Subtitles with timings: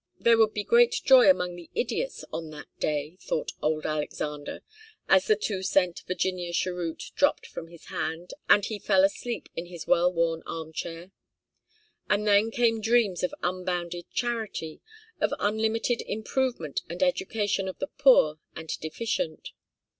[0.19, 4.63] There would be great joy among the idiots on that day, thought old Alexander,
[5.07, 9.67] as the two cent 'Virginia cheroot' dropped from his hand, and he fell asleep in
[9.67, 11.11] his well worn armchair.
[12.09, 14.81] And then came dreams of unbounded charity,
[15.19, 19.49] of unlimited improvement and education of the poor and deficient.